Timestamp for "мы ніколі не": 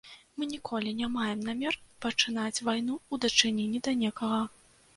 0.37-1.09